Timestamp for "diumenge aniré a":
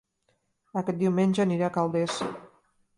1.03-1.73